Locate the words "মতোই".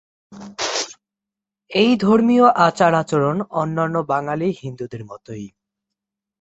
5.05-5.45